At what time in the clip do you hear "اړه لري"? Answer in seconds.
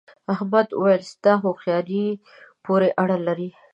3.01-3.49